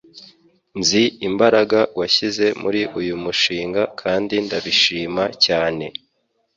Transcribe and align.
Nzi 0.79 1.03
imbaraga 1.27 1.79
washyize 1.99 2.45
muri 2.61 2.81
uyu 2.99 3.15
mushinga 3.23 3.81
kandi 4.01 4.35
ndabishima 4.45 5.23
cyane. 5.45 5.85